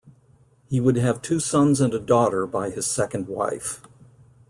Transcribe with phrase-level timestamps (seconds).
[0.67, 3.83] He would have two sons and a daughter by his second wife.